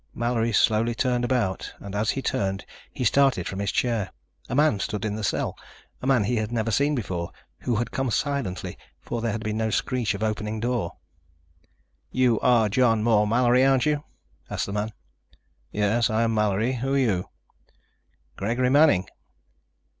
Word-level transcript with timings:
Mallory 0.15 0.51
slowly 0.51 0.95
turned 0.95 1.23
about 1.23 1.75
and 1.77 1.93
as 1.93 2.09
he 2.09 2.23
turned 2.23 2.65
he 2.91 3.03
started 3.03 3.47
from 3.47 3.59
his 3.59 3.71
chair. 3.71 4.09
A 4.49 4.55
man 4.55 4.79
stood 4.79 5.05
in 5.05 5.15
the 5.15 5.23
cell! 5.23 5.55
A 6.01 6.07
man 6.07 6.23
he 6.23 6.37
had 6.37 6.51
never 6.51 6.71
seen 6.71 6.95
before, 6.95 7.31
who 7.59 7.75
had 7.75 7.91
come 7.91 8.09
silently, 8.09 8.79
for 8.99 9.21
there 9.21 9.31
had 9.31 9.43
been 9.43 9.57
no 9.57 9.69
screech 9.69 10.15
of 10.15 10.23
opening 10.23 10.59
door. 10.59 10.93
"You 12.09 12.39
are 12.39 12.67
John 12.67 13.03
Moore 13.03 13.27
Mallory, 13.27 13.63
aren't 13.63 13.85
you?" 13.85 14.03
asked 14.49 14.65
the 14.65 14.73
man. 14.73 14.91
"Yes, 15.71 16.09
I 16.09 16.23
am 16.23 16.33
Mallory. 16.33 16.73
Who 16.77 16.95
are 16.95 16.97
you?" 16.97 17.29
"Gregory 18.37 18.71
Manning." 18.71 19.07